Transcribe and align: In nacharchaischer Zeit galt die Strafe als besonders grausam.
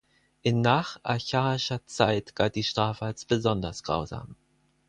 In 0.41 0.61
nacharchaischer 0.63 1.85
Zeit 1.85 2.35
galt 2.35 2.55
die 2.55 2.63
Strafe 2.63 3.05
als 3.05 3.23
besonders 3.25 3.83
grausam. 3.83 4.35